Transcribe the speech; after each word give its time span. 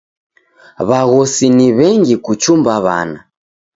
W'aghosi 0.87 1.45
ni 1.55 1.67
w'engi 1.77 2.15
kuchumba 2.25 2.73
w'ana. 2.83 3.19